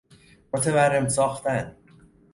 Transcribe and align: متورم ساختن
متورم 0.53 1.07
ساختن 1.07 1.77